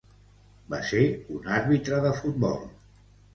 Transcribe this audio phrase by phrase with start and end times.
[0.73, 1.01] Va ser
[1.35, 2.59] un àrbitre de futbol.